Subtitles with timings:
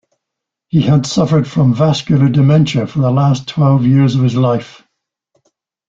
[0.69, 4.81] He had suffered from vascular dementia for the last twelve years of his life.